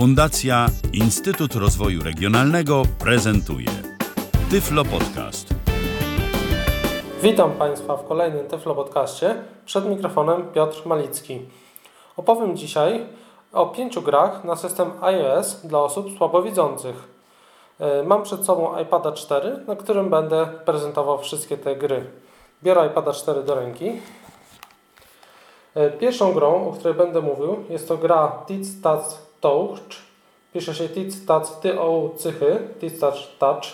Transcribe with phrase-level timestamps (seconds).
[0.00, 3.66] Fundacja Instytut Rozwoju Regionalnego prezentuje
[4.50, 5.54] Tyflo Podcast.
[7.22, 9.34] Witam Państwa w kolejnym Tyflo Podcaście.
[9.64, 11.40] Przed mikrofonem Piotr Malicki.
[12.16, 13.06] Opowiem dzisiaj
[13.52, 17.08] o pięciu grach na system iOS dla osób słabowidzących.
[17.80, 22.04] E, Mam przed sobą iPada 4, na którym będę prezentował wszystkie te gry.
[22.62, 23.92] Biorę iPada 4 do ręki.
[25.74, 29.78] E, Pierwszą grą, o której będę mówił, jest to gra Tic Tac Touch.
[30.52, 33.64] Pisze się Tic Tac Ty O Cychy, Tic Tac Touch.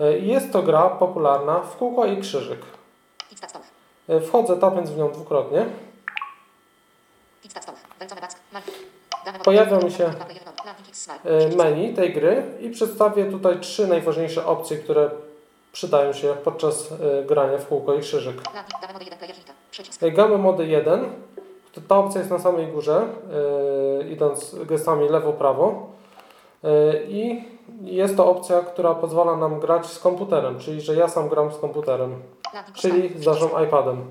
[0.00, 2.60] E, Jest to gra popularna w kółko i krzyżyk.
[4.08, 5.66] E, Wchodzę tapiąc w nią dwukrotnie.
[9.44, 10.12] Pojawia mi się
[11.24, 15.10] e, menu tej gry i przedstawię tutaj trzy najważniejsze opcje, które
[15.72, 16.88] przydają się podczas
[17.26, 18.42] grania w kółko i krzyżyk.
[20.16, 21.12] Dane mody 1
[21.74, 21.74] player hita.
[21.74, 21.74] Przycisk.
[21.74, 21.80] Gamy mody 1.
[21.80, 23.02] to Ta opcja jest na samej górze,
[24.00, 25.86] e, idąc gestami lewo-prawo.
[26.64, 27.44] E, I
[27.82, 31.58] jest to opcja, która pozwala nam grać z komputerem, czyli że ja sam gram z
[31.58, 32.22] komputerem,
[32.74, 34.04] czyli z naszym iPadem.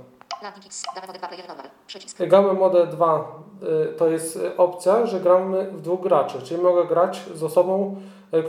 [0.43, 0.83] Landing X.
[0.95, 1.65] Dane mody 2 player normal.
[1.87, 2.17] Przycisk.
[2.27, 7.21] Gamy Mode 2 y, to jest opcja, że gramy w dwóch graczy, czyli mogę grać
[7.35, 7.95] z osobą,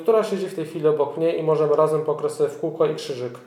[0.03, 3.39] która siedzi w tej chwili obok mnie i możemy razem sobie w kółko i krzyżyk.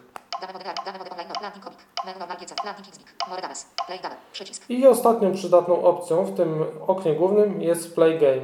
[4.69, 8.41] I ostatnią przydatną opcją w tym oknie głównym jest Play Game.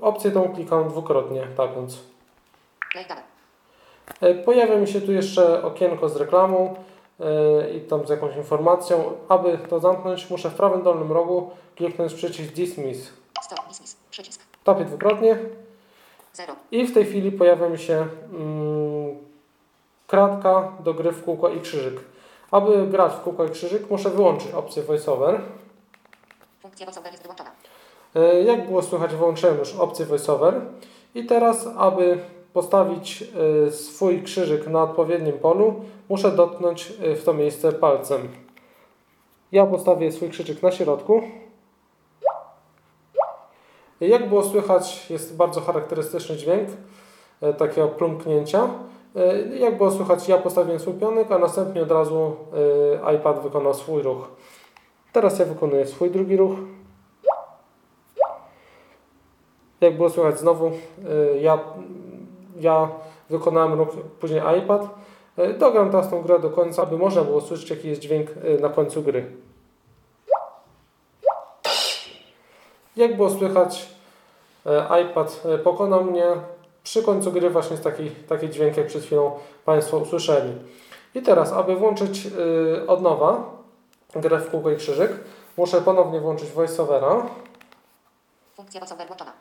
[0.00, 1.98] Opcję tą klikam dwukrotnie, tapiąc.
[4.22, 6.74] Y, Pojawia mi się tu jeszcze okienko z reklamą
[7.20, 9.12] y, i tam z jakąś informacją.
[9.28, 13.12] Aby to zamknąć, muszę w prawym dolnym rogu kliknąć przycisk Dismiss.
[13.42, 13.68] Stop.
[13.68, 13.96] Dismiss.
[14.10, 14.42] Przycisk.
[14.64, 15.38] Tapię dwukrotnie
[16.32, 16.54] 0.
[16.70, 19.16] I w tej chwili pojawia mi się mm,
[20.06, 22.11] kratka do gry w kółko i krzyżyk.
[22.52, 25.40] Aby grać w kółko i krzyżyk, muszę wyłączyć opcję VoiceOver.
[26.62, 27.50] Funkcja voiceover jest wyłączona.
[28.14, 30.60] E, Jak było słychać, wyłączyłem już opcję VoiceOver.
[31.14, 32.18] I teraz, aby
[32.52, 33.24] postawić
[33.66, 38.28] e, swój krzyżyk na odpowiednim polu, muszę dotknąć e, w to miejsce palcem.
[39.52, 41.22] Ja postawię swój krzyżyk na środku.
[44.00, 46.68] Jak było słychać, jest bardzo charakterystyczny dźwięk
[47.58, 48.68] takiego plumknięcia.
[49.16, 52.36] E, Jak było słychać, ja postawiłem swój pionek, a następnie od razu
[53.04, 54.28] e, iPad wykonał swój ruch.
[55.12, 56.52] Teraz ja wykonuję swój drugi ruch.
[59.80, 61.58] Jak było słychać znowu, y, ja,
[62.60, 62.88] ja
[63.30, 63.88] wykonałem ruch,
[64.20, 64.88] później iPad.
[65.58, 68.30] Dogram teraz tą grę do końca, aby można było słyszeć jaki jest dźwięk
[68.60, 69.32] na końcu gry.
[72.96, 73.88] Jak było słychać,
[75.02, 76.24] iPad pokonał mnie.
[76.82, 79.32] Przy końcu gry właśnie jest taki, taki dźwięk, jak przed chwilą
[79.64, 80.52] Państwo usłyszeli.
[81.14, 83.50] I teraz, aby włączyć y, od nowa
[84.14, 85.12] grę w kółko i krzyżyk,
[85.56, 87.26] muszę ponownie włączyć VoiceOvera.
[88.56, 89.32] Funkcja voiceover włączona.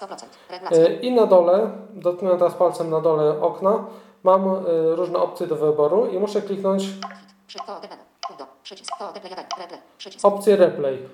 [0.00, 0.24] 100%.
[0.50, 0.86] Regulacje.
[0.86, 3.84] Y, I na dole, dotknę teraz palcem na dole okna,
[4.22, 7.06] mam y, różne opcje do wyboru i muszę kliknąć Hit.
[7.46, 8.02] Przy to menu.
[8.30, 8.46] Undo.
[8.62, 8.98] Przycisk.
[8.98, 9.44] To replay 1.
[9.58, 9.80] Replay.
[9.98, 10.24] Przycisk.
[10.24, 11.08] opcję replay.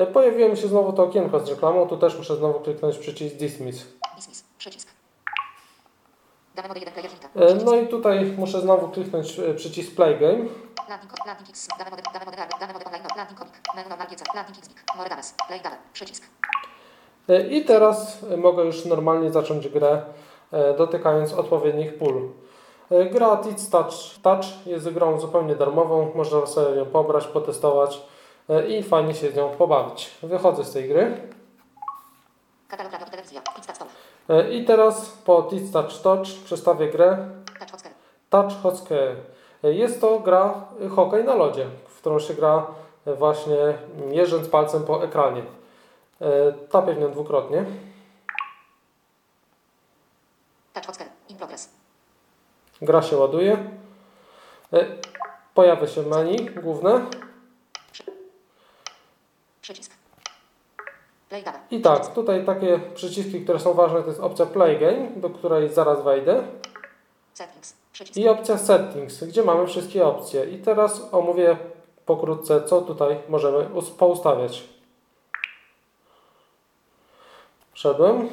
[0.00, 3.36] Y, Pojawiło mi się znowu to okienko z reklamą, tu też muszę znowu kliknąć przycisk
[3.36, 3.86] dismiss.
[4.16, 4.44] Dismiss.
[4.58, 4.88] Przycisk.
[6.54, 7.28] Dane mody 1 player hita.
[7.28, 7.66] Y, Przycisk.
[7.66, 10.38] No i tutaj muszę znowu kliknąć y, przycisk play game.
[10.88, 14.22] Landing, landing X, dane mody, dane mody, dane mody online, landing comic, menu normal GC,
[14.34, 16.24] landing X, more danes, play dane, przycisk.
[17.50, 20.02] I teraz mogę już normalnie zacząć grę
[20.78, 22.28] dotykając odpowiednich pól.
[23.12, 28.02] Gra Tic Touch Touch jest grą zupełnie darmową, można sobie ją pobrać, potestować
[28.68, 30.10] i fajnie się z nią pobawić.
[30.22, 31.20] Wychodzę z tej gry.
[34.28, 37.28] E, I teraz po Tic Touch Touch przedstawię grę
[38.30, 39.16] touch Hockey.
[39.64, 42.66] E, Jest to gra e, hokej na lodzie, w którą się gra
[43.06, 43.56] e, właśnie
[44.10, 45.42] jeżdżąc palcem po ekranie.
[46.20, 47.64] E, Tapię w dwukrotnie.
[50.74, 51.68] touch hocker, in progress,
[52.82, 53.52] Gra się ładuje.
[54.72, 54.86] E,
[55.54, 57.00] Pojawia się menu główne.
[59.62, 59.92] Przycisk.
[61.28, 65.08] Play dane, I tak, tutaj takie przyciski, które są ważne, to jest opcja Play Game,
[65.16, 66.42] do której zaraz wejdę.
[67.34, 68.16] settings, przycisk.
[68.16, 70.44] I opcja Settings, gdzie mamy wszystkie opcje.
[70.50, 71.56] I teraz omówię
[72.06, 74.68] pokrótce, co tutaj możemy us- poustawiać.
[77.72, 78.28] Wszedłem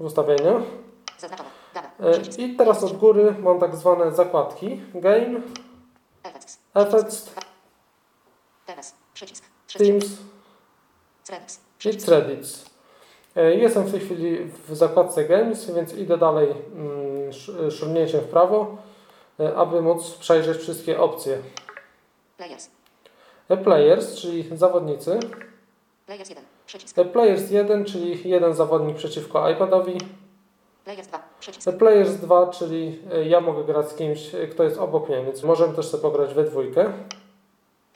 [0.00, 0.62] w.
[1.18, 2.20] Zaznaczone, dane, E.
[2.38, 4.80] I teraz od góry mam tak zwane zakładki.
[4.94, 5.40] Game,
[6.74, 7.34] Effects,
[9.78, 10.06] Teams
[11.26, 11.60] Threads,
[12.04, 12.64] i.
[13.36, 14.38] E, Jestem w tej chwili
[14.68, 18.76] w zakładce Games, więc idę dalej mm, sz- szurnięciem w prawo,
[19.40, 21.38] e, aby móc przejrzeć wszystkie opcje.
[22.36, 22.68] Players,
[23.48, 25.18] E, Players, czyli zawodnicy.
[26.06, 26.44] Players 1.
[26.66, 26.96] Przycisk.
[27.12, 29.98] Players 1, czyli jeden zawodnik przeciwko iPadowi.
[30.84, 31.22] Players 2.
[31.40, 31.70] Przycisk.
[31.78, 35.86] Players 2, czyli ja mogę grać z kimś, kto jest obok mnie, więc możemy też
[35.88, 36.92] sobie pograć we dwójkę.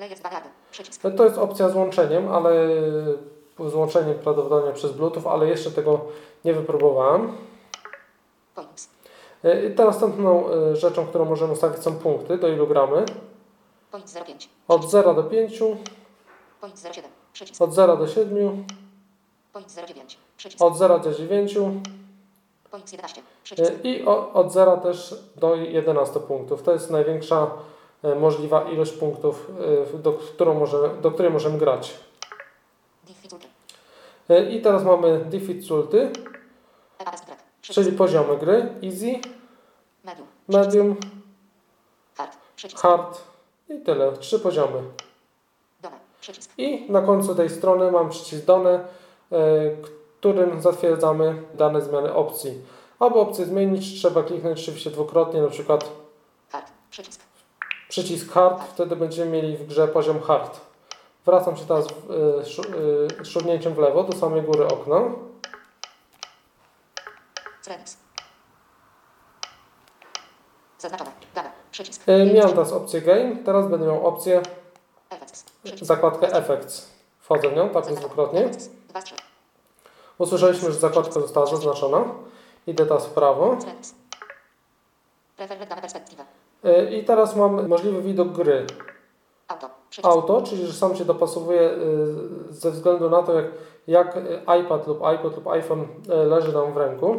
[0.01, 0.49] Players 2 rady.
[0.71, 1.05] Przycisk.
[1.05, 2.51] E, To jest opcja z łączeniem, ale
[3.69, 6.01] z łączeniem prawdopodobnie przez Bluetooth, ale jeszcze tego
[6.45, 7.33] nie wypróbowałem.
[9.45, 13.05] E, I teraz następną e, rzeczą, którą możemy ustawić są punkty, do ilu gramy.
[13.91, 14.49] Point 05.
[14.69, 15.59] Od 0 do 5,
[16.61, 17.11] Point 07.
[17.33, 17.63] Przycisk.
[17.63, 18.65] od 0 do 7,
[19.53, 20.19] Point 09.
[20.37, 20.63] Przycisk.
[20.63, 21.55] od 0 do 9
[22.71, 23.23] Point 11.
[23.59, 24.05] e, i
[24.35, 26.63] od 0 też do 11 punktów.
[26.63, 27.51] To jest największa
[28.03, 29.51] możliwa ilość punktów,
[29.95, 31.95] e, do, którą możemy, do której możemy grać.
[34.29, 36.11] E, I teraz mamy difficulty,
[37.61, 39.21] czyli poziomy gry, easy,
[40.49, 40.97] Medium.
[42.77, 43.23] Hard.
[43.69, 44.13] I tyle.
[44.13, 44.83] Trzy poziomy.
[46.59, 48.85] I na końcu tej strony mam przycisk Done,
[49.33, 49.41] e,
[50.19, 52.63] którym zatwierdzamy dane zmiany opcji.
[52.99, 55.91] Aby opcję zmienić, trzeba kliknąć oczywiście dwukrotnie, na przykład
[56.49, 56.73] Hard.
[57.91, 58.33] Przycisk.
[58.33, 60.61] Hard, wtedy będziemy mieli w grze poziom Hard.
[61.27, 61.87] Wracam się teraz
[63.21, 65.01] e, szurnięciem w lewo do samej góry okna.
[70.79, 71.11] Zaznaczone.
[71.35, 71.51] Dane.
[71.71, 72.03] Przycisk.
[72.07, 74.43] E, Miałem teraz opcję Game, teraz będę miał opcję
[75.83, 76.91] zakładkę Effects.
[77.21, 78.51] Wchodzę w nią, tak jest dwukrotnie.
[80.19, 82.05] Usłyszeliśmy, że zakładka została zaznaczona.
[82.67, 83.57] Idę teraz w prawo.
[85.37, 86.25] Preferred perspektywa.
[86.65, 88.67] E, I teraz mam możliwy widok gry.
[89.49, 89.71] Auto.
[89.91, 90.15] Przycisk.
[90.15, 91.71] auto, czyli że sam się dopasowuje
[92.51, 93.47] y, ze względu na to, jak,
[93.87, 94.19] jak
[94.61, 97.17] iPad lub iPod lub iPhone y, leży nam w ręku.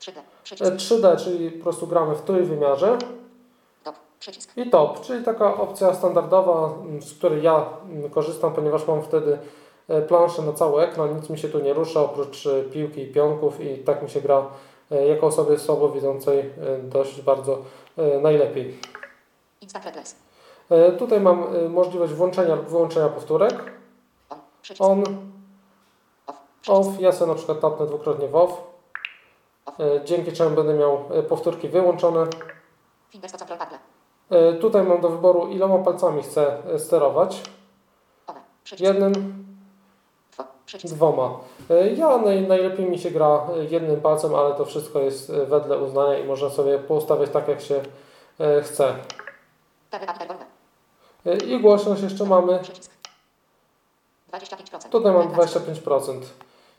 [0.00, 0.18] 3D.
[0.18, 0.72] E, Przycisk.
[0.74, 2.98] 3D, czyli po prostu gramy w trójwymiarze.
[3.84, 3.94] Top.
[4.20, 4.56] Przycisk.
[4.56, 7.66] I top, czyli taka opcja standardowa, z której ja
[8.10, 9.38] korzystam, ponieważ mam wtedy
[9.88, 13.06] e, planszę na cały ekran, nic mi się tu nie rusza oprócz e, piłki i
[13.12, 14.46] pionków i tak mi się gra
[14.90, 17.58] e, jako osobie słabowidzącej e, dość bardzo e,
[18.22, 18.78] najlepiej.
[19.60, 20.14] Instant replace.
[20.70, 23.72] E, Tutaj mam e, możliwość włączenia lub wyłączenia powtórek.
[24.78, 25.04] On.
[26.68, 27.00] Off.
[27.00, 28.52] Ja sobie na przykład tapnę dwukrotnie w off,
[29.80, 32.26] e, dzięki czemu będę miał e, powtórki wyłączone.
[34.30, 37.42] E, Tutaj mam do wyboru iloma palcami chcę e, sterować.
[38.80, 39.44] Jednym,
[40.70, 40.78] Dwa.
[40.78, 40.94] Przycisk.
[40.94, 41.38] dwoma.
[41.70, 45.46] E, Ja naj, najlepiej mi się gra e, jednym palcem, ale to wszystko jest e,
[45.46, 47.80] wedle uznania i można sobie poustawiać tak jak się
[48.62, 48.94] chce.
[51.46, 52.58] I głośność jeszcze mamy.
[52.58, 52.90] Przycisk.
[54.32, 54.88] 25%.
[54.88, 55.60] Tutaj mam Penetracja.
[55.60, 56.20] 25%.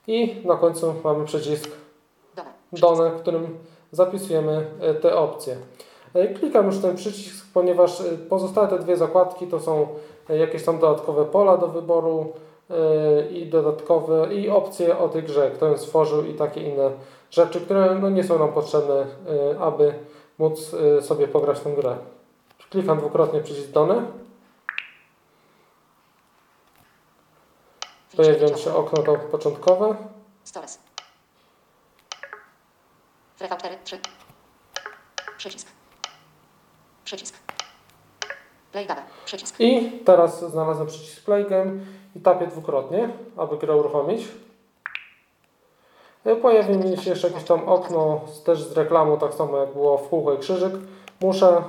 [0.07, 1.69] I na końcu mamy przycisk
[2.73, 3.11] Done.
[3.19, 3.57] którym
[3.91, 4.65] zapisujemy
[5.01, 5.55] te opcje.
[6.39, 9.87] Klikam już ten przycisk, ponieważ pozostałe te dwie zakładki to są
[10.29, 12.33] jakieś tam dodatkowe pola do wyboru
[13.31, 16.91] i dodatkowe i opcje o tej grze, kto ją stworzył i takie inne
[17.31, 19.05] rzeczy, które no, nie są nam potrzebne,
[19.53, 19.93] e, aby
[20.39, 21.97] móc e, sobie pograć tę grę.
[22.69, 24.05] Klikam dwukrotnie przycisk dane,
[28.17, 29.95] pojawia mi się okno to początkowe.
[30.43, 30.79] Stores.
[33.37, 33.99] Frefa 4, 3.
[35.37, 35.67] Przycisk.
[37.05, 37.50] Przycisk.
[38.71, 39.01] Play dane.
[39.25, 39.55] Przycisk.
[39.59, 41.71] I teraz znalazłem przycisk Play Game
[42.15, 44.27] i tapię dwukrotnie, aby grę uruchomić.
[46.25, 49.73] E, Pojawi mi się jeszcze jakieś tam okno z, też z reklamą, tak samo jak
[49.73, 50.73] było w kółko i krzyżyk.
[51.21, 51.63] Muszę,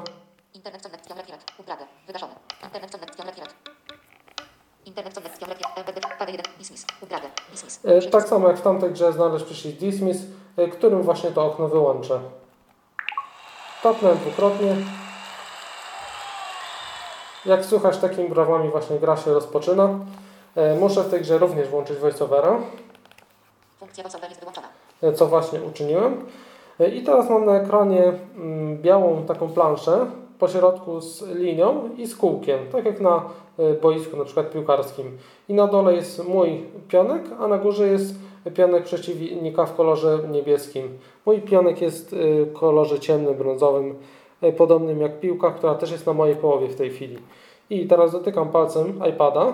[0.54, 1.44] Internet connect ciągle pirat.
[1.58, 1.86] Ubrane.
[2.06, 2.34] Wygaszone.
[2.64, 3.54] Internet connect ciągle pirat.
[4.86, 5.78] Internet connect ciągle pirat.
[5.78, 6.00] LBD.
[6.18, 6.52] Pada 1.
[6.58, 6.86] Dismiss.
[7.02, 7.30] Ubrane.
[7.50, 7.80] Dismiss.
[7.84, 10.18] e, tak samo jak w tamtej grze, znaleźć przycisk Dismiss,
[10.56, 12.20] e, którym właśnie to okno wyłączę.
[13.82, 14.76] Tapnę dwukrotnie.
[17.46, 19.88] Jak słychać, takimi brawami właśnie gra się rozpoczyna.
[20.56, 22.58] E, Muszę w tej grze również włączyć voiceovera.
[23.78, 24.68] Funkcja voiceover jest wyłączona.
[25.02, 26.24] E, co właśnie uczyniłem.
[26.80, 30.06] E, I teraz mam na ekranie mm, białą taką planszę
[30.38, 33.22] po środku z linią i z kółkiem, tak jak na
[33.82, 35.18] boisku na przykład piłkarskim.
[35.48, 38.14] I na dole jest mój pionek, a na górze jest
[38.54, 40.98] pionek przeciwnika w kolorze niebieskim.
[41.26, 43.94] Mój pionek jest w kolorze ciemnym, brązowym,
[44.56, 47.18] podobnym jak piłka, która też jest na mojej połowie w tej chwili.
[47.70, 49.52] I teraz dotykam palcem iPada.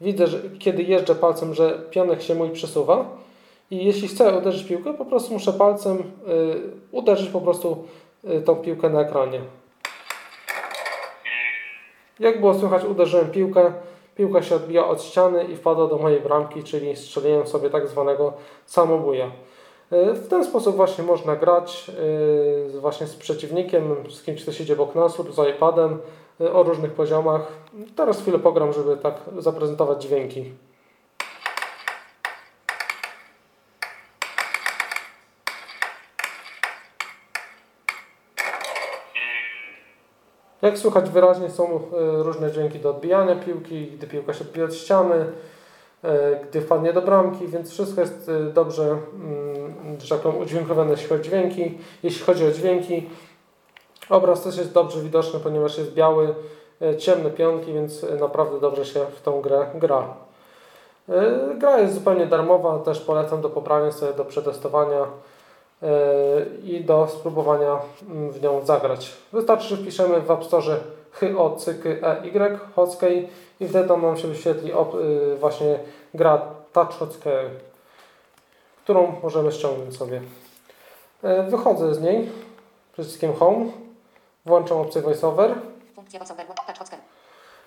[0.00, 3.04] Widzę, że kiedy jeżdżę palcem, że pionek się mój przesuwa.
[3.70, 6.02] I jeśli chcę uderzyć piłkę, po prostu muszę palcem y,
[6.92, 7.84] uderzyć po prostu
[8.24, 9.40] y, tą piłkę na ekranie.
[12.20, 13.72] Jak było słychać, uderzyłem piłkę,
[14.16, 18.32] piłka się odbija od ściany i wpadła do mojej bramki, czyli strzeliłem sobie tak zwanego
[18.66, 19.30] samobuja.
[19.92, 21.90] E, w ten sposób właśnie można grać
[22.76, 25.98] e, właśnie z przeciwnikiem, z kimś, kto siedzi obok nas lub z iPadem
[26.40, 27.52] e, o różnych poziomach.
[27.96, 30.52] Teraz chwilę pogram, żeby tak zaprezentować dźwięki.
[40.62, 41.80] Jak słychać wyraźnie są
[42.18, 45.26] różne dźwięki do odbijania piłki, gdy piłka się odbija od ściany,
[46.48, 51.08] gdy wpadnie do bramki, więc wszystko jest e, dobrze, mm, że tak powiem, udźwiękowane jeśli
[51.08, 51.78] chodzi o dźwięki.
[52.02, 53.08] Jeśli chodzi o dźwięki,
[54.10, 56.34] obraz też jest dobrze widoczny, ponieważ jest biały,
[56.82, 60.14] e, ciemne pionki, więc e, naprawdę dobrze się w tą grę gra.
[61.08, 65.06] E, Gra jest zupełnie darmowa, też polecam do pobrania sobie, do przetestowania
[65.82, 65.88] e,
[66.64, 67.78] i do spróbowania
[68.10, 69.12] mm, w nią zagrać.
[69.32, 70.76] Wystarczy, że wpiszemy w App Store
[71.20, 73.28] HOCKEY Hockey
[73.60, 75.78] i wtedy nam się wyświetli op, y, właśnie
[76.14, 76.40] gra
[76.72, 77.50] Touch Hockey,
[78.84, 80.20] którą możemy ściągnąć sobie.
[81.22, 82.28] E, Wychodzę z niej
[82.92, 83.66] przyciskiem Home,
[84.46, 85.54] włączam opcję VoiceOver
[85.94, 86.46] Funkcja voiceover.
[86.46, 87.00] Touch hotscan.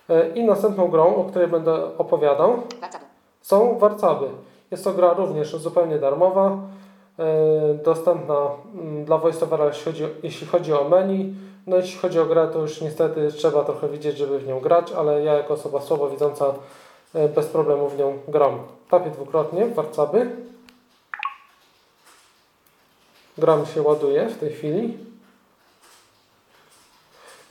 [0.10, 3.06] e, i następną grą, o której będę opowiadał, Warcaby.
[3.42, 4.28] są warcaby.
[4.72, 6.58] Jest to gra również zupełnie darmowa,
[7.20, 8.36] e, dostępna
[8.76, 11.34] mm, dla VoiceOvera jeśli chodzi, jeśli chodzi o menu.
[11.68, 14.92] No jeśli chodzi o grę, to już niestety trzeba trochę widzieć, żeby w nią grać,
[14.92, 16.54] ale ja jako osoba słabowidząca
[17.14, 18.60] e, bez problemu w nią gram.
[18.90, 20.36] Tapię dwukrotnie w warcaby.
[23.38, 24.98] Gra mi się ładuje w tej chwili.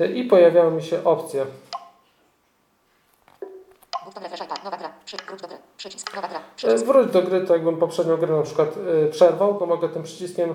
[0.01, 1.47] E, I pojawiają mi się opcje.
[4.05, 5.59] Wróć do gry.
[6.65, 6.79] E.
[6.79, 8.69] Wróć do gry, to jakbym poprzednią grę na przykład
[9.11, 10.55] przerwał, to mogę tym przyciskiem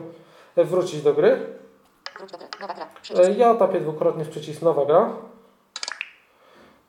[0.58, 1.65] wrócić do gry.
[3.38, 5.10] Ja tapię dwukrotnie w przycisk nowa gra.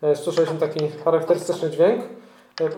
[0.02, 2.02] E, Słyszeliśmy taki charakterystyczny dźwięk.
[2.60, 2.68] E.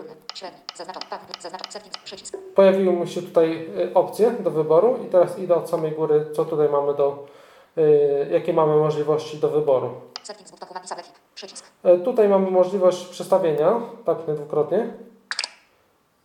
[2.03, 2.37] Przycisk.
[2.55, 6.45] Pojawiły mi się tutaj e, opcje do wyboru i teraz idę od samej góry, co
[6.45, 7.27] tutaj mamy do,
[7.77, 10.01] e, jakie mamy możliwości do wyboru.
[11.83, 14.93] E, Tutaj mamy możliwość przestawienia, tapnę dwukrotnie.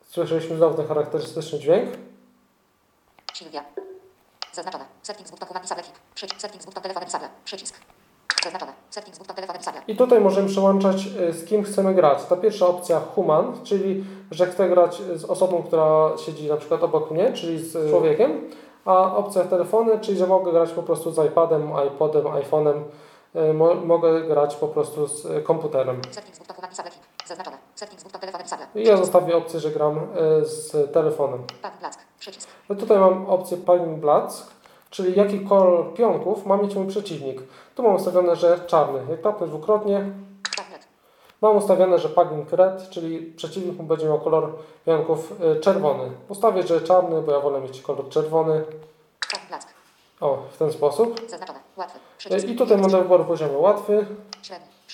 [0.03, 1.91] Słyszeliśmy znowu ten charakterystyczny dźwięk.
[3.35, 3.65] Silvia.
[4.55, 4.85] Zaznaczone.
[5.03, 5.31] Settings.
[5.31, 5.93] Button Kuwani Sabekip.
[6.15, 6.41] Przycisk.
[6.41, 6.67] Settings.
[6.67, 7.29] Button telefonem Sabla.
[7.45, 7.81] Przycisk.
[8.45, 8.73] Zaznaczone.
[8.91, 9.19] Settings.
[9.19, 9.81] Button telefonem Sabla.
[9.89, 12.25] I tutaj możemy przełączać e, z kim chcemy grać.
[12.25, 17.11] Ta pierwsza opcja human, czyli że chcę grać z osobą, która siedzi na przykład obok
[17.11, 18.51] mnie, czyli z człowiekiem,
[18.85, 22.83] a opcja telefony, czyli że mogę grać po prostu z iPadem, iPodem, iPhone'em,
[23.35, 26.01] e, mo mogę grać po prostu z komputerem.
[26.11, 26.39] Settings.
[26.39, 27.14] Button Kuwani Sabekip.
[27.27, 27.59] Zaznaczone.
[27.75, 28.05] Settings.
[28.05, 28.67] Button telefonem Sabla.
[28.75, 31.45] I ja zostawię opcję, że gram e, z telefonem.
[31.63, 31.99] Pan Black.
[32.19, 32.49] Przycisk.
[32.69, 34.47] No tutaj mam opcję Pine Blacks,
[34.91, 37.43] czyli jaki kolor pionków ma mieć mój przeciwnik.
[37.75, 39.01] Tu mam ustawione, że czarny.
[39.11, 40.05] Jak tapnę dwukrotnie.
[41.41, 44.53] Mam ustawione, że Paging Red, czyli przeciwnik mu będzie miał kolor
[44.87, 46.11] pionków y, czerwony.
[46.29, 48.65] Ustawię, że czarny, bo ja wolę mieć kolor czerwony.
[49.49, 49.67] Black.
[50.21, 51.21] O, w ten sposób.
[51.29, 51.59] Zaznaczone.
[51.77, 51.99] Łatwy.
[52.19, 52.49] Przycisk.
[52.49, 54.07] I tutaj mam do wyboru poziomy łatwy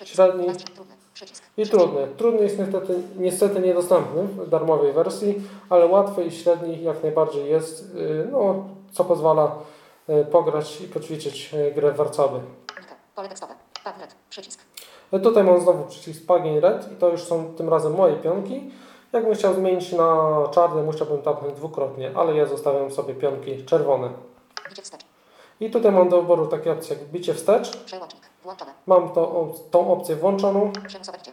[0.05, 0.47] Średni.
[1.21, 1.45] Przycisk.
[1.57, 2.07] I trudny.
[2.17, 7.95] Trudny jest niestety, niestety niedostępny w darmowej wersji, ale łatwy i średni jak najbardziej jest,
[7.95, 9.59] y, no, co pozwala
[10.09, 12.41] y, pograć i poćwiczyć y, grę warcaby.
[12.81, 12.95] Nika.
[13.15, 13.55] Pole tekstowe.
[13.85, 14.15] Red.
[14.31, 14.61] Przycisk.
[15.23, 18.71] Tutaj mam znowu przycisk Paging Red i to już są tym razem moje pionki.
[19.13, 24.11] Jakbym chciał zmienić na czarny, musiałbym tapnąć dwukrotnie, ale ja zostawiam sobie pionki czerwone.
[24.71, 25.05] Bicie wstecz.
[25.61, 27.77] I tutaj mam do wyboru takie opcje jak bicie wstecz.
[27.77, 28.20] Przełącznik.
[28.43, 28.73] Włączone.
[28.87, 30.73] Mam to, tą opcję włączoną.
[30.89, 31.33] Przymusowe bicie.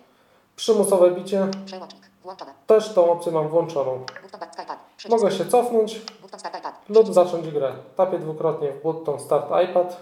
[0.56, 1.48] Przymusowe bicie.
[1.66, 2.04] Przełącznik.
[2.24, 2.54] Włączone.
[2.68, 4.00] Też tą opcję mam włączoną.
[5.10, 6.02] Mogę się cofnąć
[6.90, 7.74] lub zacząć grę.
[7.96, 9.98] Tapię dwukrotnie w button Start iPad.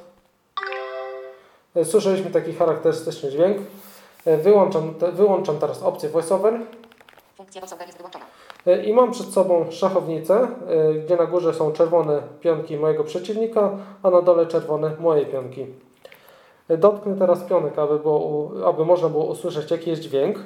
[1.75, 3.57] E, Słyszeliśmy taki charakterystyczny dźwięk.
[4.25, 6.59] E, Wyłączam, wyłączam teraz opcję VoiceOver.
[7.37, 8.25] Funkcja voiceover jest wyłączona.
[8.67, 10.47] E, I mam przed sobą szachownicę,
[11.05, 13.69] gdzie na górze są czerwone pionki mojego przeciwnika,
[14.03, 15.65] a na dole czerwone moje pionki.
[16.69, 20.39] Dotknę teraz pionek, aby, było, aby można było usłyszeć jaki jest dźwięk.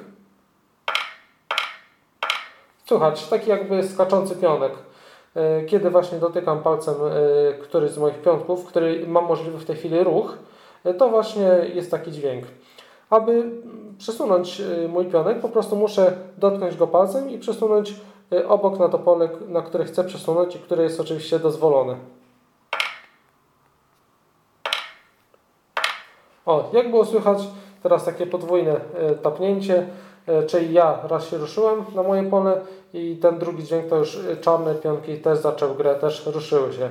[2.86, 4.72] Słychać taki jakby skaczący pionek.
[5.34, 9.76] E, Kiedy właśnie dotykam palcem e, któryś z moich pionków, który mam możliwy w tej
[9.76, 10.38] chwili ruch,
[10.84, 12.44] e, to właśnie jest taki dźwięk.
[13.10, 13.50] Aby
[13.98, 17.94] przesunąć mój pionek, po prostu muszę dotknąć go palcem i przesunąć
[18.48, 21.96] obok na to pole, na które chcę przesunąć i które jest oczywiście dozwolone.
[26.50, 27.38] O, jak było słychać,
[27.82, 29.86] teraz takie podwójne e, tapnięcie,
[30.26, 32.60] e, czyli ja raz się ruszyłem na moje pole
[32.94, 36.90] i ten drugi dźwięk to już e, czarne pionki też zaczęły grę, też ruszyły się.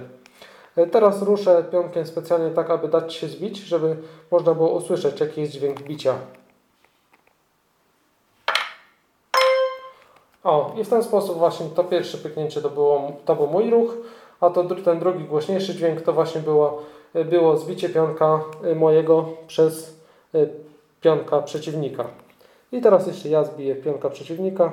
[0.92, 3.96] Teraz ruszę pionkiem specjalnie tak, aby dać się zbić, żeby
[4.32, 6.16] można było usłyszeć jaki jest dźwięk bicia.
[10.44, 13.94] O, i w ten sposób właśnie to pierwsze pyknięcie to, było, to był mój ruch,
[14.39, 16.82] a to ten drugi głośniejszy dźwięk to właśnie było,
[17.13, 20.00] było zbicie pionka y, mojego przez
[20.36, 20.50] y,
[21.01, 22.06] pionka przeciwnika.
[22.72, 24.72] I teraz jeszcze ja zbiję pionka przeciwnika.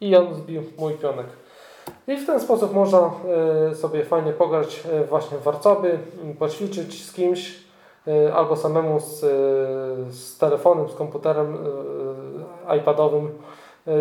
[0.00, 1.26] I on zbił mój pionek.
[2.08, 3.10] I w ten sposób można
[3.70, 5.98] e, sobie fajnie pograć właśnie warcoby,
[6.38, 7.62] poćwiczyć z kimś
[8.34, 9.20] albo samemu z,
[10.14, 11.58] z telefonem, z komputerem
[12.78, 13.38] iPadowym,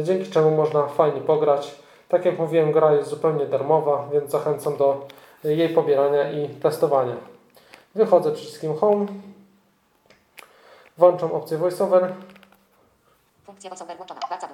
[0.04, 1.76] dzięki czemu można fajnie pograć.
[2.12, 5.08] Tak jak mówiłem, gra jest zupełnie darmowa, więc zachęcam do
[5.44, 7.16] jej pobierania i testowania.
[7.96, 9.06] Wychodzę przyciskiem Home,
[10.98, 12.14] włączam opcję VoiceOver
[13.46, 14.20] Funkcja voiceover włączona.
[14.30, 14.54] Warcaby.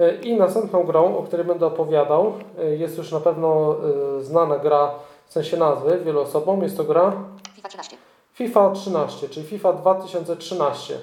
[0.00, 3.76] E, I następną grą, o której będę opowiadał, e, jest już na pewno
[4.18, 4.90] e, znana gra
[5.26, 6.62] w sensie nazwy wielu osobom.
[6.62, 7.12] Jest to gra
[7.54, 7.96] FIFA 13.
[8.34, 10.98] FIFA 13, czyli FIFA 2013.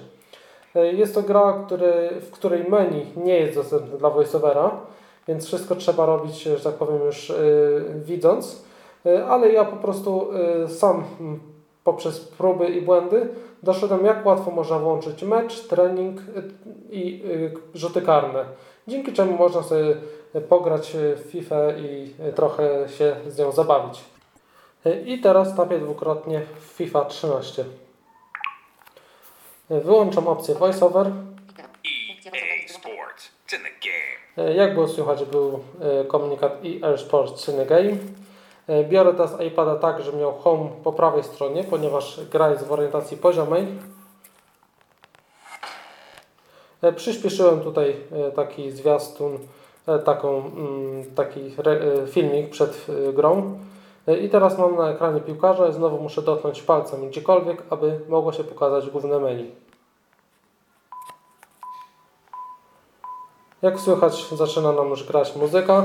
[0.75, 4.72] E, Jest to gra, który, w której menu nie jest dostępne dla voiceovera,
[5.27, 7.36] więc wszystko trzeba robić, że tak powiem, już e,
[8.05, 8.63] widząc.
[9.05, 10.29] E, Ale ja po prostu
[10.63, 11.39] e, sam m,
[11.84, 13.29] poprzez próby i błędy
[13.63, 16.22] doszedłem, jak łatwo można włączyć mecz, trening
[16.89, 17.24] i
[17.74, 18.46] rzuty karne.
[18.88, 19.96] Dzięki czemu można sobie
[20.50, 24.01] pograć w FIFA i trochę się z nią zabawić.
[25.05, 27.65] I teraz tapię dwukrotnie w FIFA 13.
[29.70, 31.05] E, Wyłączam opcję VoiceOver.
[31.08, 31.65] Liter.
[32.08, 32.79] Funkcja voiceover EA włączona.
[32.79, 33.32] Sports.
[33.48, 34.15] It's in the game.
[34.22, 37.98] E, Jak było słychać, był e, komunikat EA Sports in the Game.
[38.68, 42.72] E, Biorę teraz iPada tak, że miał Home po prawej stronie, ponieważ gra jest w
[42.72, 43.68] orientacji poziomej.
[46.82, 49.38] E, Przyspieszyłem tutaj e, taki zwiastun,
[49.88, 53.60] e, taką, mm, taki e, filmik przed e, grą.
[54.08, 58.34] E, I teraz mam na ekranie piłkarza i znowu muszę dotknąć palcem gdziekolwiek, aby mogło
[58.34, 59.51] się pokazać główne menu.
[63.65, 65.84] Jak słychać, zaczyna nam już grać muzyka.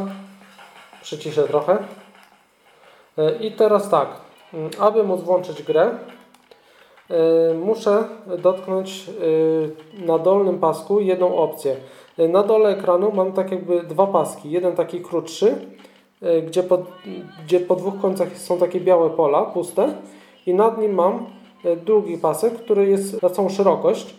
[1.03, 1.79] Przyciszę trochę.
[3.19, 4.09] E, I teraz tak,
[4.55, 5.91] mm, aby móc włączyć grę,
[7.11, 8.05] e, muszę
[8.39, 11.77] dotknąć e, na dolnym pasku jedną opcję.
[12.19, 14.51] Na dole ekranu mam tak jakby dwa paski.
[14.51, 15.57] Jeden taki krótszy,
[16.47, 16.79] gdzie po,
[17.45, 19.95] gdzie po dwóch końcach są takie białe pola, puste.
[20.47, 21.27] I nad nim mam
[21.85, 24.15] drugi pasek, który jest na całą szerokość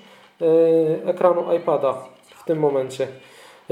[1.05, 1.93] ekranu iPada
[2.35, 3.07] w tym momencie.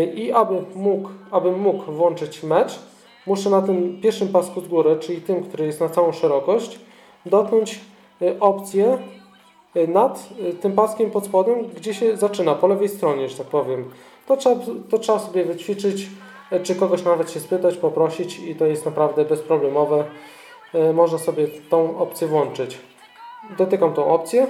[0.06, 2.80] I aby mógł, abym mógł włączyć mecz,
[3.26, 6.80] muszę na tym pierwszym pasku z góry, czyli tym, który jest na całą szerokość,
[7.26, 7.80] dotknąć
[8.22, 8.98] y, opcję
[9.76, 13.48] y, nad y, tym paskiem pod spodem, gdzie się zaczyna, po lewej stronie, że tak
[13.48, 13.90] powiem.
[14.28, 14.56] To trzeba,
[14.90, 16.10] to trzeba sobie wyćwiczyć,
[16.64, 20.04] czy kogoś nawet się spytać, poprosić i to jest naprawdę bezproblemowe.
[20.94, 22.78] Można sobie tą opcję włączyć.
[23.58, 24.48] Dotykam tą opcję.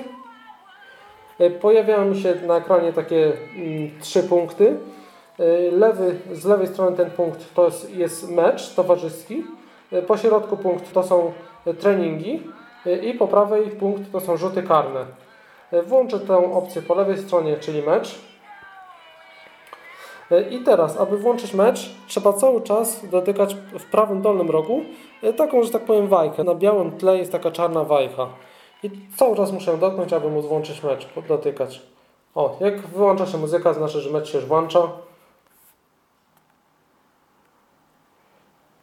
[1.62, 4.78] Pojawiają mi się na ekranie takie mm, trzy punkty.
[5.40, 9.44] Y, Lewy, z lewej strony ten punkt to jest, mecz towarzyski,
[9.94, 11.32] y, po środku punkt to są
[11.80, 12.44] treningi
[12.88, 15.06] y, i po prawej punkt to są rzuty karne.
[15.86, 18.20] Włączę tę opcję po lewej stronie, czyli mecz.
[20.50, 24.82] I teraz, aby włączyć mecz, trzeba cały czas dotykać w prawym dolnym rogu
[25.38, 26.44] taką, że tak powiem, wajkę.
[26.44, 28.28] Na białym tle jest taka czarna wajcha.
[28.84, 31.82] I cały czas muszę dotknąć, aby móc włączyć mecz, dotykać.
[32.36, 34.80] O, jak wyłącza się muzyka, znaczy, że mecz się już włącza.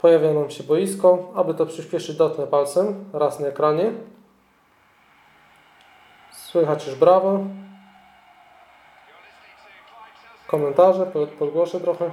[0.06, 1.32] Pojawia nam się boisko.
[1.34, 3.92] Aby to przyspieszyć, dotknę palcem raz na ekranie.
[6.32, 7.38] Słychać już brawo.
[10.46, 12.10] Komentarze, pod- podgłoszę trochę.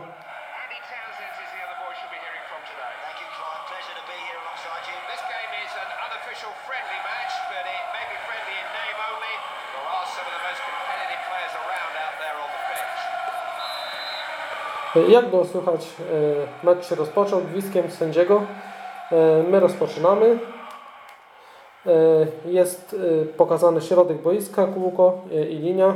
[14.95, 15.87] Jak było słychać,
[16.63, 18.41] e, mecz się rozpoczął gwizdkiem sędziego.
[19.11, 20.39] E, My rozpoczynamy.
[21.85, 21.91] E,
[22.45, 22.95] Jest
[23.37, 25.93] pokazany środek boiska, kółko i linia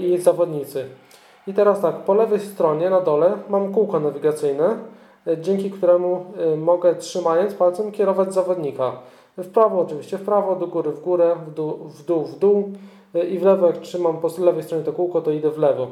[0.00, 0.88] i zawodnicy.
[1.46, 4.76] I teraz tak, po lewej stronie na dole mam kółko nawigacyjne,
[5.40, 8.92] dzięki któremu mogę trzymając palcem kierować zawodnika.
[9.36, 12.72] W prawo oczywiście, w prawo, do góry, w górę, w dół, w dół, w dół
[13.30, 15.86] i w lewo jak trzymam po lewej stronie to kółko, to idę w lewo.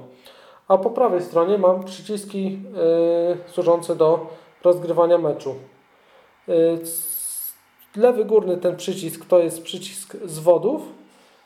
[0.71, 2.59] A po prawej stronie mam przyciski
[3.49, 4.27] y, służące do
[4.65, 5.55] rozgrywania meczu.
[6.49, 6.79] Y,
[7.97, 10.83] lewy górny ten przycisk to jest przycisk zwodów.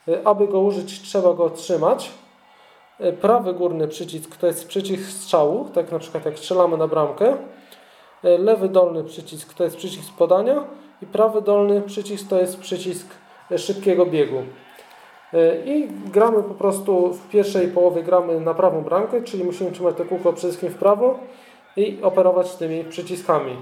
[0.09, 2.11] Y, aby go użyć trzeba go trzymać.
[3.21, 7.37] Prawy górny przycisk to jest przycisk strzału, tak na przykład jak strzelamy na bramkę.
[8.23, 10.65] Lewy dolny przycisk to jest przycisk podania
[11.03, 13.07] i prawy dolny przycisk to jest przycisk
[13.57, 14.43] szybkiego biegu.
[15.35, 19.97] E, i gramy po prostu w pierwszej połowie gramy na prawą bramkę, czyli musimy trzymać
[19.97, 21.19] to kółko przede wszystkim w prawo
[21.77, 23.57] i operować tymi przyciskami.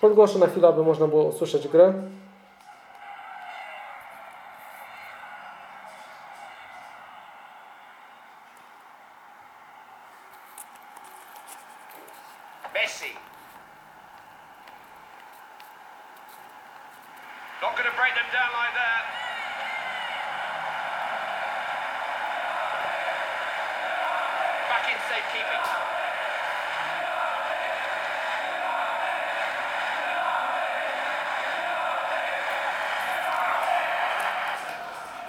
[0.00, 1.94] Podgłoszę na chwilę, aby można było usłyszeć grę.
[17.62, 19.27] Not going to break them down like that.
[25.08, 25.64] Safekeeping.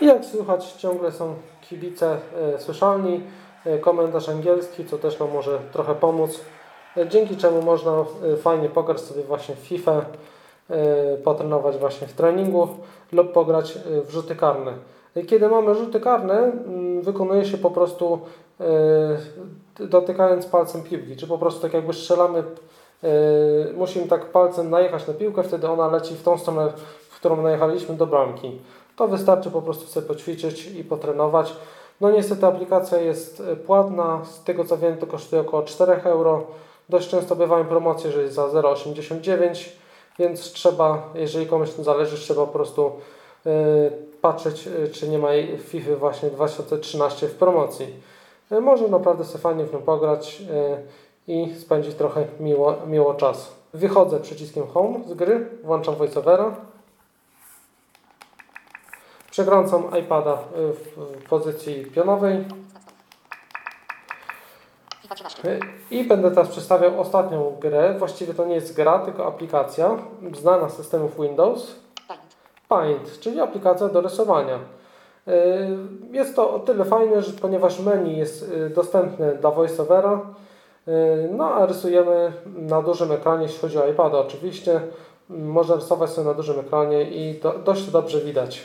[0.01, 1.35] I jak słychać, ciągle są
[1.69, 2.17] kibice
[2.55, 3.23] e, słyszalni,
[3.65, 6.41] e, komentarz angielski, co też nam może trochę pomóc,
[6.97, 7.91] e, dzięki czemu można
[8.33, 10.01] e, fajnie pograć sobie właśnie w FIFA,
[10.69, 12.67] e, potrenować właśnie w treningu
[13.11, 14.73] lub pograć e, w rzuty karne.
[15.15, 18.19] E, Kiedy mamy rzuty karne, mm, wykonuje się po prostu
[19.80, 23.08] dotykając palcem piłki, czy po prostu tak jakby strzelamy, e,
[23.74, 26.74] musimy tak palcem najechać na piłkę, wtedy ona leci w tą stronę,
[27.10, 28.62] w którą najechaliśmy do bramki.
[28.95, 31.56] To wystarczy po prostu sobie poćwiczyć i potrenować.
[32.02, 36.48] No niestety aplikacja jest e, płatna, z tego co wiem to kosztuje około 4 euro.
[36.89, 39.69] Dość często bywają promocje, że jest za 0,89,
[40.19, 42.91] więc trzeba, jeżeli komuś tym zależy, trzeba po prostu
[43.45, 43.52] e,
[44.22, 47.88] patrzeć, e, czy nie ma FIFA właśnie 2013 w promocji.
[48.51, 50.81] E, Można naprawdę sobie fajnie w nią pograć e,
[51.27, 53.59] i spędzić trochę miło, miło czas.
[53.73, 56.55] Wychodzę przyciskiem Home z gry, włączam VoiceOvera.
[59.31, 60.38] Przekręcam iPada y,
[60.73, 62.45] w, pozycji pionowej
[65.01, 65.59] FIFA 13.
[65.91, 67.95] i będę teraz przedstawiał ostatnią grę.
[67.99, 69.97] Właściwie to nie jest gra, tylko aplikacja
[70.33, 71.75] znana z systemów Windows.
[72.67, 74.59] Paint, czyli aplikacja do rysowania.
[75.27, 75.32] Y,
[76.12, 80.21] Jest to o tyle fajne, że ponieważ menu jest y, dostępne dla VoiceOvera,
[80.88, 80.91] y,
[81.32, 84.82] no a rysujemy na dużym ekranie, jeśli chodzi o iPada oczywiście.
[85.29, 88.62] Mm, Można rysować sobie na dużym ekranie i do, dość dobrze widać.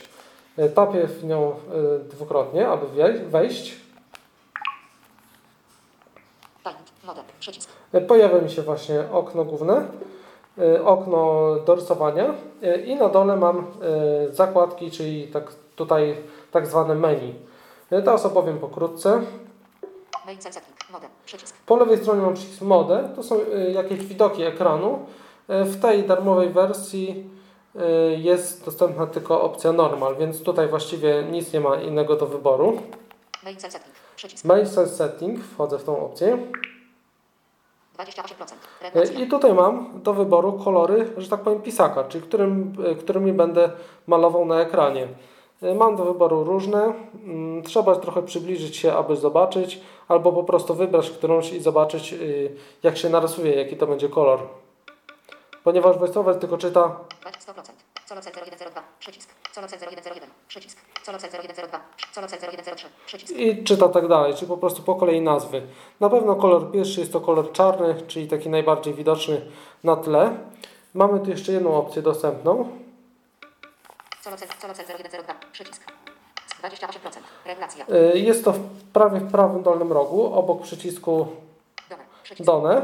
[0.75, 1.53] Tapię w nią
[2.11, 2.87] dwukrotnie, aby
[3.29, 3.77] wejść.
[7.95, 9.85] Y, Pojawia mi się właśnie okno główne,
[10.85, 12.35] okno do rysowania
[12.85, 13.67] i na dole mam
[14.31, 16.17] zakładki, czyli tak, tutaj
[16.55, 17.35] tak zwane menu.
[17.93, 19.21] Y, Teraz opowiem pokrótce.
[21.67, 25.07] Po lewej stronie mam przycisk Mode, to są y, jakieś widoki ekranu.
[25.51, 27.31] Y, W tej darmowej wersji
[28.17, 32.83] jest dostępna tylko opcja Normal, więc tutaj właściwie nic nie ma innego do wyboru.
[33.45, 33.95] Main cell setting.
[34.17, 34.47] Przycisk.
[34.75, 36.39] Cell Setting, wchodzę w tą opcję.
[37.99, 38.53] 28%.
[38.53, 39.21] Y, Regulacja.
[39.21, 43.71] I tutaj mam do wyboru kolory, że tak powiem, pisaka, czyli którym, którymi będę
[44.07, 45.09] malował na ekranie.
[45.65, 46.93] Y, Mam do wyboru różne.
[47.25, 52.51] Mm, Trzeba trochę przybliżyć się, aby zobaczyć, albo po prostu wybrać którąś i zobaczyć, y,
[52.83, 54.41] jak się narysuje, jaki to będzie kolor.
[55.65, 56.97] Ponieważ VoiceOver tylko czyta
[57.41, 57.73] 100%.
[58.09, 58.83] Colocel 0102.
[59.01, 59.31] Przycisk.
[59.55, 60.31] Colocel 0101.
[60.49, 60.79] Przycisk.
[61.07, 61.81] Colocel 0102.
[62.15, 62.87] Colocel 0103.
[63.07, 63.35] Przycisk.
[63.39, 65.63] i czyta tak dalej, czyli po prostu po kolei nazwy.
[66.01, 69.41] Na pewno kolor pierwszy jest to kolor czarny, czyli taki najbardziej widoczny
[69.85, 70.37] na tle.
[70.95, 72.69] Mamy tu jeszcze jedną opcję dostępną.
[72.73, 72.73] Colocel,
[73.43, 74.14] colocel 0102.
[74.14, 74.14] Przycisk.
[74.14, 74.14] 28%.
[74.14, 74.14] Regulacja.
[74.14, 74.14] Y,
[78.15, 78.61] Jest to w
[78.93, 81.27] prawie w prawym dolnym rogu, obok przycisku
[81.91, 82.05] Done.
[82.23, 82.47] Przycisk.
[82.47, 82.83] Done.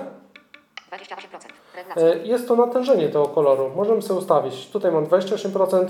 [0.90, 1.48] 28%.
[1.76, 2.09] Regulacja.
[2.09, 3.70] Y, Jest to natężenie tego koloru.
[3.76, 4.66] Możemy sobie ustawić.
[4.66, 5.87] Tutaj mam 28%.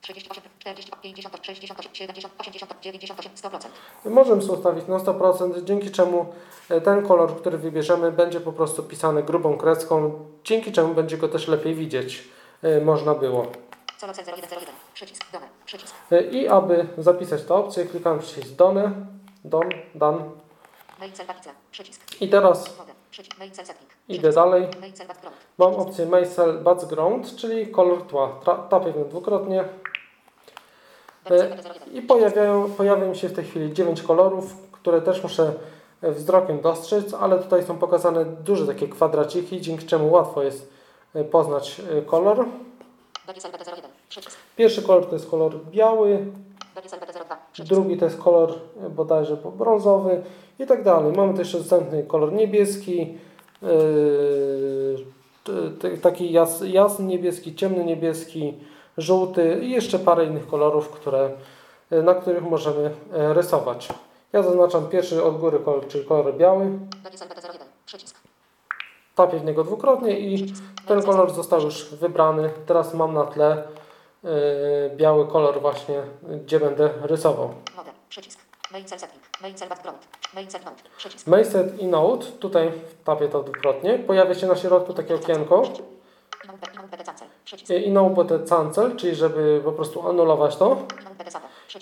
[0.00, 3.68] 38, 40, 50, 68, 70, 80, 98, 100%.
[4.04, 6.26] Możemy sobie ustawić na 100%, dzięki czemu
[6.70, 10.12] y, ten kolor, który wybierzemy, będzie po prostu pisany grubą kreską,
[10.44, 12.28] dzięki czemu będzie go też lepiej widzieć.
[12.84, 13.46] Można było.
[14.02, 14.74] Colocel 0101.
[14.94, 15.32] Przycisk.
[15.32, 15.46] Done.
[15.66, 15.94] Przycisk.
[16.12, 18.92] Y, I aby zapisać tę opcję, klikam przycisk Done,
[19.44, 20.30] Don, Dan.
[22.20, 22.70] I teraz
[24.08, 24.68] idę dalej.
[25.58, 28.40] Mam opcję Maisel Background, czyli kolor tła.
[28.70, 29.64] Tapię nią dwukrotnie.
[31.24, 31.94] E, cell 01.
[31.94, 35.52] I pojawiają, pojawia mi się w tej chwili 9 kolorów, które też muszę
[36.02, 40.72] e, wzrokiem dostrzec, ale tutaj są pokazane duże takie kwadraciki, dzięki czemu łatwo jest
[41.14, 42.46] e, poznać e, kolor.
[43.26, 43.82] Bagiesel BT01.
[44.08, 44.36] Przycisk.
[44.56, 46.26] Pierwszy kolor to jest kolor biały,
[46.74, 47.36] Bagiesel BT02.
[47.52, 47.74] Przycisk.
[47.74, 48.54] drugi to jest kolor
[48.86, 50.22] e, bodajże brązowy
[50.58, 51.12] i tak dalej.
[51.12, 53.18] Mamy też dostępny kolor niebieski,
[53.62, 53.66] e,
[56.02, 58.54] taki jas, jasny niebieski, ciemny niebieski,
[58.98, 61.30] żółty i jeszcze parę innych kolorów, które,
[61.90, 63.88] e, na których możemy rysować.
[64.32, 66.78] Ja zaznaczam pierwszy od góry kolor, czyli kolor biały.
[67.04, 67.58] Bagiesel BT01.
[67.86, 68.21] Przycisk.
[69.14, 70.54] Tapię w niego dwukrotnie i
[70.86, 72.50] ten kolor został już wybrany.
[72.66, 73.62] Teraz mam na tle
[74.24, 76.02] e, biały kolor właśnie,
[76.44, 77.54] gdzie będę rysował.
[77.76, 77.92] Model.
[78.08, 78.40] Przycisk.
[78.72, 79.22] Main cell setting.
[79.42, 79.98] Main cell background.
[80.34, 80.76] Main cell node.
[80.96, 81.26] Przycisk.
[81.26, 82.72] Mayset i Note, tutaj
[83.04, 85.62] tapię to dwukrotnie, pojawia się na środku takie okienko.
[87.44, 87.70] Przycisk.
[87.70, 90.76] i no BT cancel, czyli żeby po prostu anulować to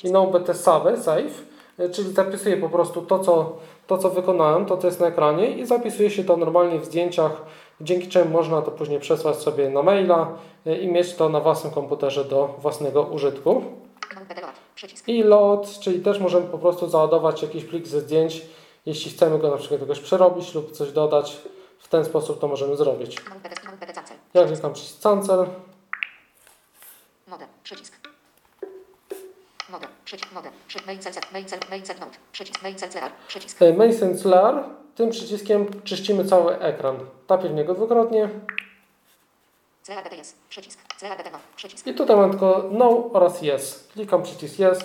[0.05, 1.43] i no BT save, save,
[1.81, 3.57] y, czyli zapisuję po prostu to co,
[3.91, 7.43] to, co wykonałem, to, co jest na ekranie i zapisuje się to normalnie w zdjęciach
[7.81, 11.73] dzięki czemu można to później przesłać sobie na maila y, i mieć to na własnym
[11.73, 13.65] komputerze do własnego użytku.
[15.07, 18.43] I load, czyli też możemy po prostu załadować jakiś plik ze zdjęć,
[18.87, 21.37] jeśli chcemy go na przykład jakoś przerobić lub coś dodać.
[21.79, 23.17] W ten sposób to możemy zrobić.
[23.17, 24.17] Notepad, notepad cancel.
[24.35, 25.47] Ja klikam przycisk cancel.
[27.27, 27.47] Mode.
[27.63, 28.09] Przycisk.
[29.71, 30.00] Mode.
[30.11, 30.33] Przycisk.
[30.87, 32.11] Main cell, main cell, main.
[32.33, 32.63] Przycisk.
[32.63, 32.77] Main.
[33.29, 33.61] Przycisk.
[33.61, 33.93] Main
[34.25, 34.65] Layer.
[34.95, 36.99] Tym przyciskiem czyścimy cały ekran.
[37.27, 38.29] Tapię w niego dwukrotnie.
[41.87, 43.89] I tutaj mam tylko no oraz yes.
[43.93, 44.79] Klikam przycisk yes.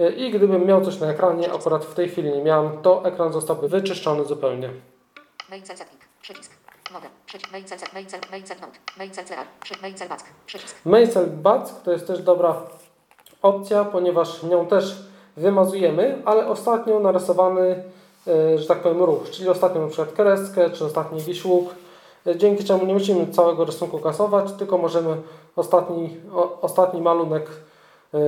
[0.00, 3.32] Y, I gdybym miał coś na ekranie, akurat w tej chwili nie miałem, to ekran
[3.32, 4.70] zostałby wyczyszczony zupełnie.
[5.50, 6.00] Main setting.
[6.22, 6.52] Przycisk.
[6.92, 7.04] Main
[7.52, 7.64] main
[8.32, 8.44] main.
[8.98, 9.12] Main
[9.82, 10.24] main cell back.
[10.46, 10.76] Przycisk.
[10.84, 12.62] Mail Back to jest też dobra
[13.48, 14.96] opcja, ponieważ nią też
[15.36, 17.84] wymazujemy, ale ostatnio narysowany,
[18.26, 21.74] e, że tak powiem, ruch, czyli ostatnio na przykład kreskę, czy ostatni jakiś łuk,
[22.26, 25.16] e, dzięki czemu nie musimy całego rysunku kasować, tylko możemy
[25.56, 27.50] ostatni, o, ostatni malunek,
[28.14, 28.18] e,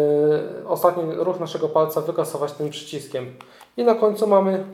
[0.68, 3.35] ostatni ruch naszego palca wykasować tym przyciskiem.
[3.76, 4.64] I na końcu mamy.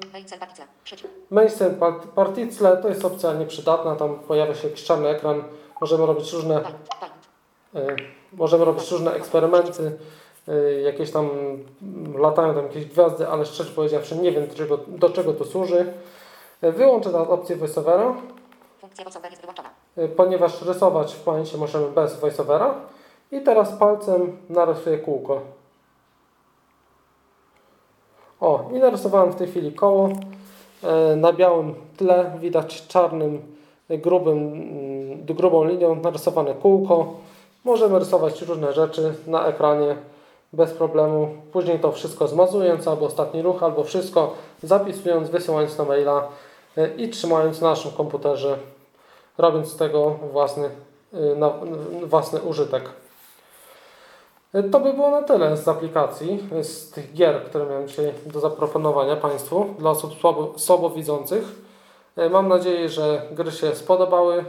[1.31, 5.43] Mainstream part- Particle, to jest opcja nieprzydatna, tam pojawia się jakiś czarny ekran,
[5.81, 6.57] możemy robić różne.
[7.75, 7.97] E,
[8.33, 9.99] Możemy robić różne eksperymenty,
[10.85, 11.29] jakieś tam
[12.19, 15.93] latają tam jakieś gwiazdy, ale szczerze powiedziawszy nie wiem do czego, do czego to służy.
[16.63, 18.15] E, Wyłączę teraz opcję voiceovera,
[18.81, 19.71] Funkcja voiceover jest wyłączona.
[19.97, 22.75] e, ponieważ rysować w pamięci możemy bez voiceovera.
[23.33, 25.41] I teraz palcem narysuję kółko.
[28.41, 30.09] O, i narysowałem w tej chwili koło.
[31.17, 33.43] Na białym tle widać czarnym,
[33.91, 37.15] grubym, mm, grubą linią narysowane kółko.
[37.65, 39.97] Możemy rysować różne rzeczy na ekranie
[40.53, 41.29] bez problemu.
[41.53, 46.29] Później to wszystko zmazując, albo ostatni ruch, albo wszystko zapisując, wysyłając na maila
[46.77, 48.59] e, i trzymając na naszym komputerze,
[49.39, 50.71] robiąc z tego własny,
[51.13, 51.53] e, na,
[52.03, 52.91] własny użytek.
[54.55, 58.41] E, To by było na tyle z aplikacji, z tych gier, które miałem dzisiaj do
[58.41, 61.45] zaproponowania Państwu dla osób słabo, słabowidzących.
[62.31, 64.45] Mam nadzieję, że gry się spodobały.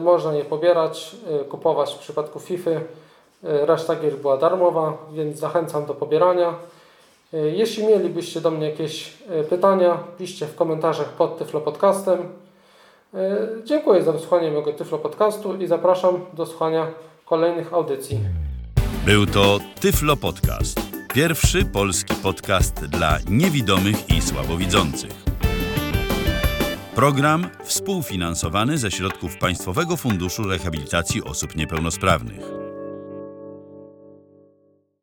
[0.00, 1.16] Można je pobierać,
[1.48, 2.70] kupować w przypadku FIFA.
[3.44, 6.54] E, Reszta była darmowa, więc zachęcam do pobierania.
[7.34, 12.18] E, Jeśli mielibyście do mnie jakieś e, pytania, piszcie w komentarzach pod Tyflo Podcastem.
[13.64, 16.86] Dziękuję za wysłuchanie mojego Tyflo Podcastu i zapraszam do słuchania
[17.26, 18.18] kolejnych audycji.
[19.06, 20.80] Był to Tyflo Podcast.
[21.14, 25.10] Pierwszy polski podcast dla niewidomych i słabowidzących.
[26.94, 32.63] Program współfinansowany ze środków Państwowego Funduszu Rehabilitacji Osób Niepełnosprawnych.